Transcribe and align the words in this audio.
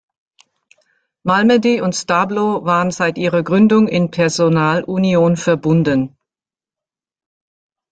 Malmedy 1.23 1.79
und 1.81 1.93
Stablo 1.95 2.65
waren 2.65 2.89
seit 2.89 3.19
ihrer 3.19 3.43
Gründung 3.43 3.87
in 3.87 4.09
Personalunion 4.09 5.37
verbunden. 5.37 6.17